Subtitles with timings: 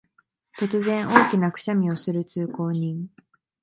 [0.57, 3.11] 突然、大きなくしゃみをする通行人